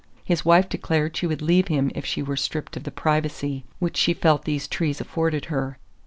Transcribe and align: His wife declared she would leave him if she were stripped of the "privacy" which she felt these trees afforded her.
His 0.23 0.43
wife 0.43 0.67
declared 0.67 1.15
she 1.15 1.27
would 1.27 1.43
leave 1.43 1.67
him 1.67 1.91
if 1.93 2.07
she 2.07 2.23
were 2.23 2.35
stripped 2.35 2.75
of 2.75 2.85
the 2.85 2.91
"privacy" 2.91 3.65
which 3.77 3.97
she 3.97 4.15
felt 4.15 4.45
these 4.45 4.67
trees 4.67 4.99
afforded 4.99 5.45
her. 5.45 5.77